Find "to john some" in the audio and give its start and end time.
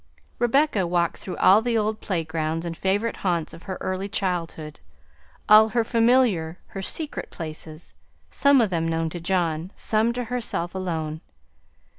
9.11-10.11